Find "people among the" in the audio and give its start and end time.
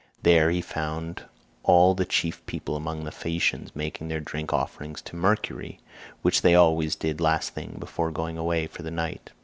2.47-3.11